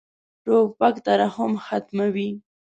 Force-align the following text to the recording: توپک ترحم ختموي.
توپک 0.43 0.95
ترحم 1.05 1.53
ختموي. 1.65 2.29